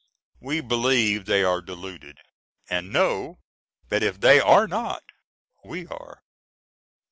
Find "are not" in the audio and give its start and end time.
4.39-5.03